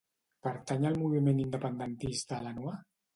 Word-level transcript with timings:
Pertany 0.45 0.87
al 0.89 0.95
moviment 1.01 1.41
independentista 1.43 2.41
la 2.47 2.55
Noa? 2.57 2.73